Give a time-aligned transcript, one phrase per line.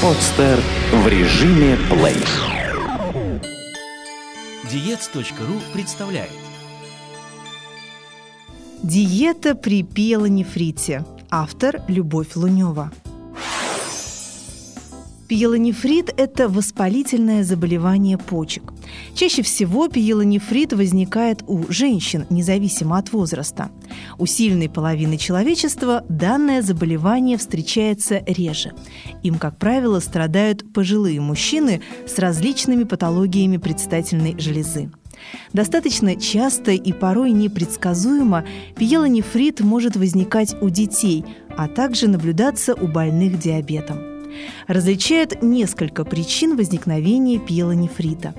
[0.00, 0.60] Подстер
[0.92, 2.14] в режиме плей.
[4.70, 6.30] Диец.ру представляет
[8.84, 11.04] Диета при пиелонефрите.
[11.30, 12.92] Автор Любовь Лунева.
[15.26, 18.72] Пиелонефрит– это воспалительное заболевание почек.
[19.14, 23.68] Чаще всего пиелонефрит возникает у женщин, независимо от возраста.
[24.18, 28.72] У сильной половины человечества данное заболевание встречается реже.
[29.22, 34.90] Им, как правило, страдают пожилые мужчины с различными патологиями предстательной железы.
[35.52, 38.44] Достаточно часто и порой непредсказуемо
[38.76, 41.24] пиелонефрит может возникать у детей,
[41.56, 44.17] а также наблюдаться у больных диабетом
[44.66, 48.34] различает несколько причин возникновения пиелонефрита.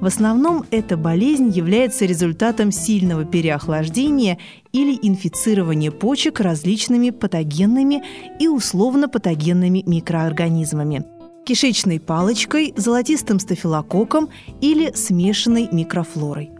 [0.00, 4.38] В основном эта болезнь является результатом сильного переохлаждения
[4.72, 8.02] или инфицирования почек различными патогенными
[8.38, 11.04] и условно-патогенными микроорганизмами
[11.44, 14.28] кишечной палочкой, золотистым стафилококком
[14.60, 16.51] или смешанной микрофлорой.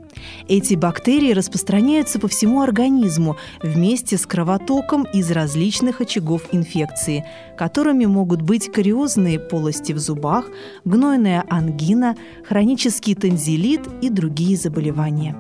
[0.48, 7.24] Эти бактерии распространяются по всему организму вместе с кровотоком из различных очагов инфекции,
[7.56, 10.46] которыми могут быть кариозные полости в зубах,
[10.84, 15.36] гнойная ангина, хронический танзелит и другие заболевания.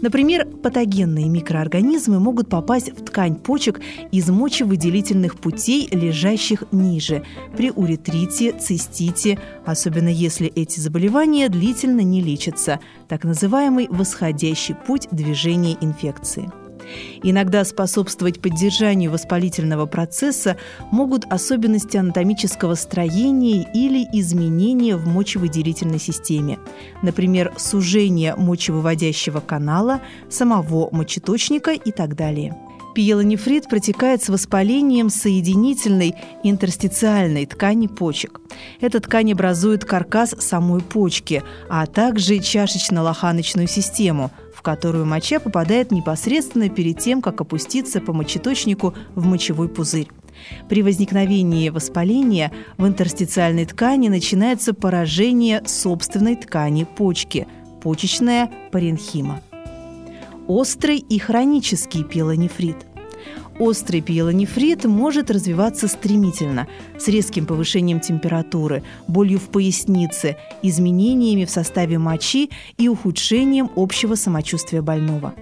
[0.00, 3.80] Например, патогенные микроорганизмы могут попасть в ткань почек
[4.12, 7.24] из мочевыделительных путей, лежащих ниже,
[7.56, 15.76] при уретрите, цистите, особенно если эти заболевания длительно не лечатся, так называемый восходящий путь движения
[15.80, 16.50] инфекции.
[17.22, 20.56] Иногда способствовать поддержанию воспалительного процесса
[20.90, 26.58] могут особенности анатомического строения или изменения в мочевыделительной системе,
[27.02, 32.56] например, сужение мочевыводящего канала, самого мочеточника и так далее.
[32.94, 38.40] Пиелонефрит протекает с воспалением соединительной интерстициальной ткани почек.
[38.80, 46.68] Эта ткань образует каркас самой почки, а также чашечно-лоханочную систему– в которую моча попадает непосредственно
[46.68, 50.08] перед тем, как опуститься по мочеточнику в мочевой пузырь.
[50.68, 57.46] При возникновении воспаления в интерстициальной ткани начинается поражение собственной ткани почки–
[57.82, 59.40] почечная паренхима.
[60.48, 62.76] Острый и хронический пилонефрит.
[63.58, 66.66] Острый пиелонефрит может развиваться стремительно,
[66.98, 72.48] с резким повышением температуры, болью в пояснице, изменениями в составе мочи
[72.78, 75.34] и ухудшением общего самочувствия больного.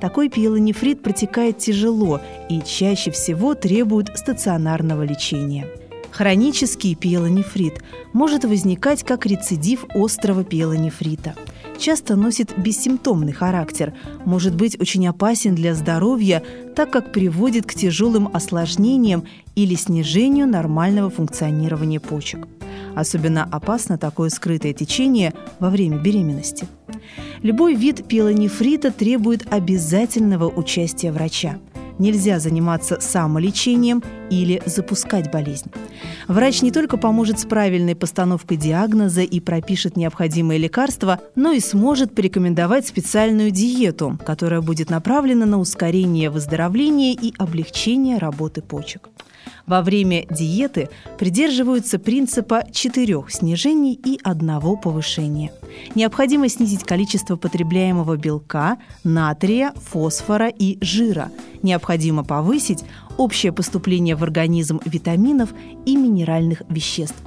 [0.00, 2.20] Такой пиелонефрит протекает тяжело
[2.50, 5.68] и чаще всего требует стационарного лечения.
[6.10, 11.36] Хронический пиелонефрит может возникать как рецидив острого пиелонефрита–
[11.78, 13.94] часто носит бессимптомный характер,
[14.24, 16.42] может быть очень опасен для здоровья,
[16.74, 19.24] так как приводит к тяжелым осложнениям
[19.54, 22.46] или снижению нормального функционирования почек.
[22.94, 26.66] Особенно опасно такое скрытое течение во время беременности.
[27.42, 31.58] Любой вид пилонефрита требует обязательного участия врача–
[31.98, 35.70] нельзя заниматься самолечением или запускать болезнь.
[36.26, 42.14] Врач не только поможет с правильной постановкой диагноза и пропишет необходимые лекарства, но и сможет
[42.14, 49.08] порекомендовать специальную диету, которая будет направлена на ускорение выздоровления и облегчение работы почек.
[49.66, 50.88] Во время диеты
[51.18, 55.52] придерживаются принципа четырех снижений и одного повышения.
[55.94, 61.30] Необходимо снизить количество потребляемого белка, натрия, фосфора и жира.
[61.62, 62.84] Необходимо повысить
[63.16, 65.50] общее поступление в организм витаминов
[65.84, 67.22] и минеральных веществ.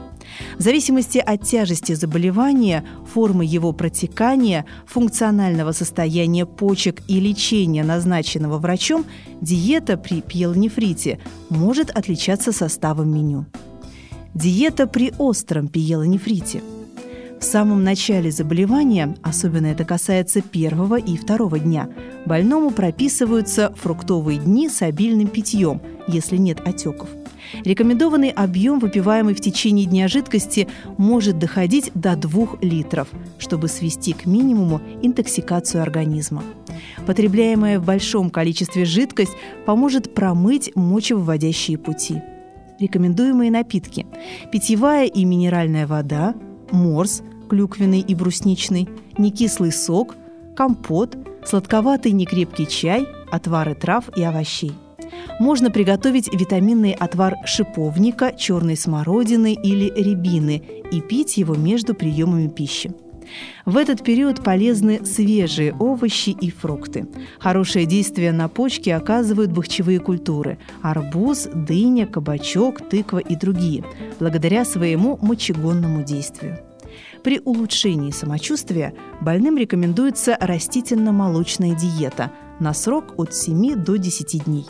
[0.57, 2.83] В зависимости от тяжести заболевания,
[3.13, 9.05] формы его протекания, функционального состояния почек и лечения, назначенного врачом,
[9.41, 13.45] диета при пиелонефрите может отличаться составом меню.
[14.33, 16.61] Диета при остром пиелонефрите–
[17.41, 21.89] в самом начале заболевания, особенно это касается первого и второго дня,
[22.25, 27.09] больному прописываются фруктовые дни с обильным питьем, если нет отеков.
[27.65, 30.67] Рекомендованный объем выпиваемой в течение дня жидкости
[30.97, 33.07] может доходить до 2 литров,
[33.39, 36.43] чтобы свести к минимуму интоксикацию организма.
[37.07, 39.33] Потребляемая в большом количестве жидкость
[39.65, 42.21] поможет промыть мочевыводящие пути.
[42.79, 44.05] Рекомендуемые напитки–
[44.51, 46.35] питьевая и минеральная вода,
[46.71, 48.87] морс, клюквенный и брусничный,
[49.17, 50.15] некислый сок,
[50.55, 54.71] компот, сладковатый некрепкий чай, отвары трав и овощей–
[55.39, 62.91] можно приготовить витаминный отвар шиповника, черной смородины или рябины и пить его между приемами пищи.
[63.65, 67.07] В этот период полезны свежие овощи и фрукты.
[67.39, 73.83] Хорошее действие на почки оказывают бахчевые культуры– арбуз, дыня, кабачок, тыква и другие,
[74.19, 76.59] благодаря своему мочегонному действию.
[77.23, 84.65] При улучшении самочувствия больным рекомендуется растительно-молочная диета на срок от 7 до 10 дней.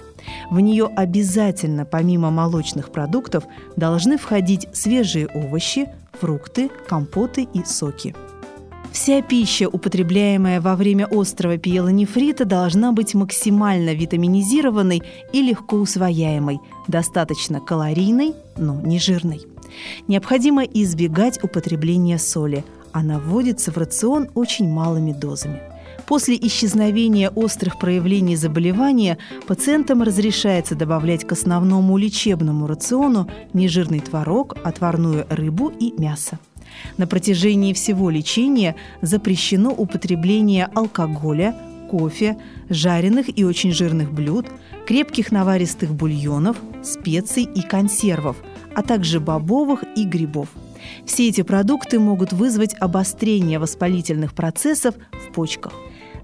[0.49, 3.45] В нее обязательно, помимо молочных продуктов,
[3.75, 5.89] должны входить свежие овощи,
[6.19, 8.15] фрукты, компоты и соки.
[8.91, 15.01] Вся пища, употребляемая во время острого пиелонефрита, должна быть максимально витаминизированной
[15.31, 16.59] и легко усвояемой,
[16.89, 19.50] достаточно калорийной, но не жирной.
[20.07, 22.63] Необходимо избегать употребления соли.
[22.91, 25.61] Она вводится в рацион очень малыми дозами.
[26.05, 35.25] После исчезновения острых проявлений заболевания пациентам разрешается добавлять к основному лечебному рациону нежирный творог, отварную
[35.29, 36.39] рыбу и мясо.
[36.97, 41.55] На протяжении всего лечения запрещено употребление алкоголя,
[41.89, 42.37] кофе,
[42.69, 44.47] жареных и очень жирных блюд,
[44.87, 48.37] крепких наваристых бульонов, специй и консервов,
[48.75, 50.49] а также бобовых и грибов.
[51.05, 55.73] Все эти продукты могут вызвать обострение воспалительных процессов в почках.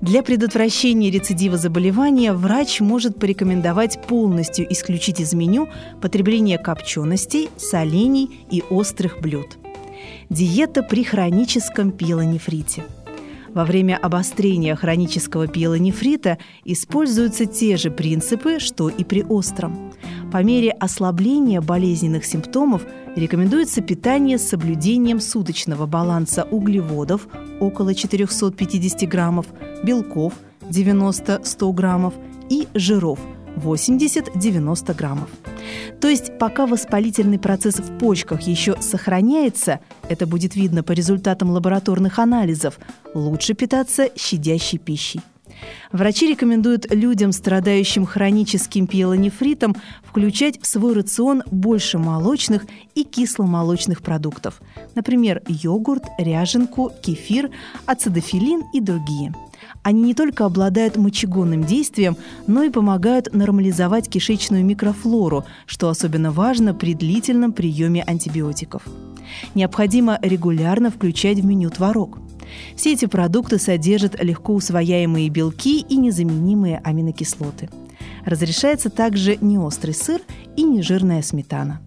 [0.01, 5.69] Для предотвращения рецидива заболевания врач может порекомендовать полностью исключить из меню
[6.01, 9.57] потребление копченостей, солений и острых блюд.
[10.29, 12.83] Диета при хроническом пиелонефрите.
[13.53, 19.93] Во время обострения хронического пиелонефрита используются те же принципы, что и при остром.
[20.31, 22.85] По мере ослабления болезненных симптомов
[23.15, 27.27] рекомендуется питание с соблюдением суточного баланса углеводов
[27.59, 29.47] около 450 граммов,
[29.83, 30.33] белков
[30.69, 32.13] 90-100 граммов
[32.49, 33.19] и жиров
[33.55, 35.29] 80-90 граммов.
[36.01, 39.79] То есть пока воспалительный процесс в почках еще сохраняется,
[40.09, 42.79] это будет видно по результатам лабораторных анализов,
[43.13, 45.21] лучше питаться щадящей пищей.
[45.91, 52.65] Врачи рекомендуют людям, страдающим хроническим пиелонефритом, включать в свой рацион больше молочных
[52.95, 54.61] и кисломолочных продуктов.
[54.95, 57.49] Например, йогурт, ряженку, кефир,
[57.85, 59.33] ацидофилин и другие–
[59.87, 66.73] они не только обладают мочегонным действием, но и помогают нормализовать кишечную микрофлору, что особенно важно
[66.73, 68.83] при длительном приеме антибиотиков.
[69.55, 72.19] Необходимо регулярно включать в меню творог.
[72.75, 77.69] Все эти продукты содержат легко усвояемые белки и незаменимые аминокислоты.
[78.25, 80.19] Разрешается также неострый сыр
[80.57, 81.79] и нежирная сметана.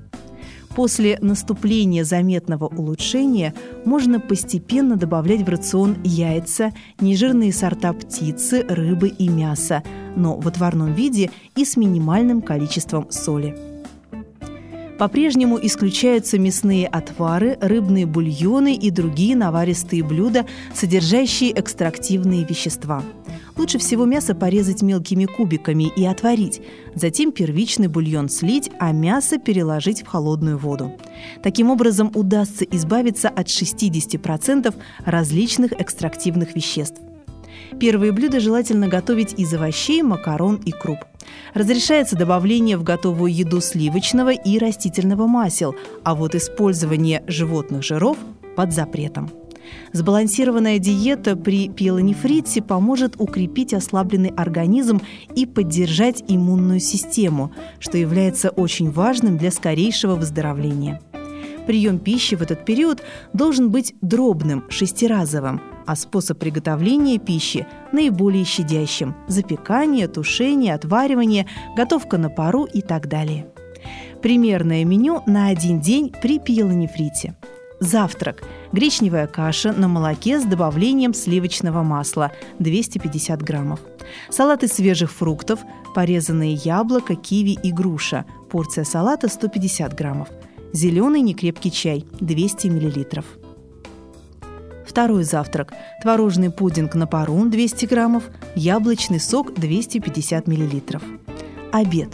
[0.75, 9.29] После наступления заметного улучшения можно постепенно добавлять в рацион яйца, нежирные сорта птицы, рыбы и
[9.29, 9.83] мяса,
[10.17, 13.70] но в отварном виде и с минимальным количеством соли.
[15.01, 20.45] По-прежнему исключаются мясные отвары, рыбные бульоны и другие наваристые блюда,
[20.75, 23.03] содержащие экстрактивные вещества.
[23.57, 26.61] Лучше всего мясо порезать мелкими кубиками и отварить,
[26.95, 30.93] затем первичный бульон слить, а мясо переложить в холодную воду.
[31.43, 34.75] Таким образом удастся избавиться от 60%
[35.07, 37.01] различных экстрактивных веществ.
[37.79, 40.99] Первые блюда желательно готовить из овощей, макарон и круп.
[41.55, 45.75] Разрешается добавление в готовую еду сливочного и растительного масел,
[46.05, 48.17] а вот использование животных жиров
[48.57, 49.31] под запретом.
[49.93, 55.01] Сбалансированная диета при пиелонефрите поможет укрепить ослабленный организм
[55.37, 61.01] и поддержать иммунную систему, что является очень важным для скорейшего выздоровления.
[61.67, 63.03] Прием пищи в этот период
[63.33, 72.31] должен быть дробным, шестиразовым, а способ приготовления пищи наиболее щадящим– запекание, тушение, отваривание, готовка на
[72.31, 73.49] пару и так далее.
[74.23, 77.35] Примерное меню на один день при пиелонефрите.
[77.81, 82.31] Завтрак– гречневая каша на молоке с добавлением сливочного масла–
[82.61, 83.81] 250 граммов.
[84.29, 85.59] Салат из свежих фруктов,
[85.93, 88.27] порезанные яблоко, киви и груша.
[88.49, 90.29] Порция салата 150 граммов.
[90.73, 93.25] Зеленый некрепкий чай 200 миллилитров.
[94.91, 95.73] Второй завтрак.
[96.03, 98.25] Творожный пудинг на пару 200 граммов,
[98.57, 101.01] яблочный сок 250 миллилитров.
[101.71, 102.09] Обед.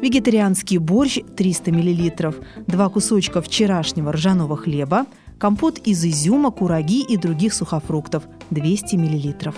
[0.00, 2.36] Вегетарианский борщ 300 миллилитров,
[2.66, 5.04] два кусочка вчерашнего ржаного хлеба,
[5.38, 9.56] компот из изюма, кураги и других сухофруктов 200 миллилитров.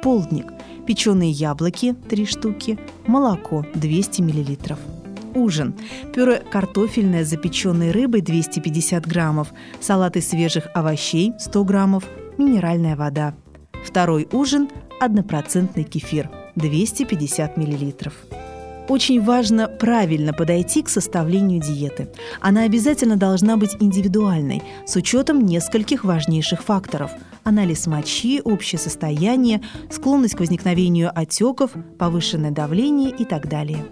[0.00, 0.46] Полдник.
[0.86, 4.78] Печеные яблоки 3 штуки, молоко 200 миллилитров
[5.34, 5.74] ужин.
[6.14, 9.48] Пюре картофельное с запеченной рыбой 250 граммов,
[9.80, 12.04] салат из свежих овощей 100 граммов,
[12.38, 13.34] минеральная вода.
[13.84, 14.68] Второй ужин–
[15.00, 18.14] однопроцентный кефир 250 миллилитров.
[18.88, 22.08] Очень важно правильно подойти к составлению диеты.
[22.40, 27.10] Она обязательно должна быть индивидуальной, с учетом нескольких важнейших факторов–
[27.44, 29.60] анализ мочи, общее состояние,
[29.90, 33.84] склонность к возникновению отеков, повышенное давление и так далее.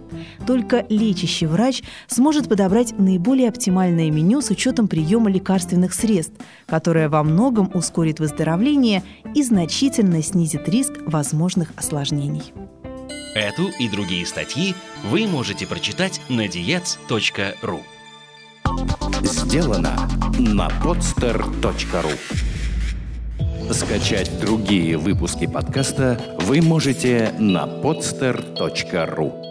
[0.45, 6.35] Только лечащий врач сможет подобрать наиболее оптимальное меню с учетом приема лекарственных средств,
[6.67, 9.03] которое во многом ускорит выздоровление
[9.35, 12.53] и значительно снизит риск возможных осложнений.
[13.33, 17.81] Эту и другие статьи вы можете прочитать на diets.ru
[19.23, 22.11] Сделано на podster.ru
[23.73, 29.50] Скачать другие выпуски подкаста вы можете на podster.ru